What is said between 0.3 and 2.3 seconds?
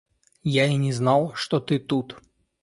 Я и не знал, что ты тут.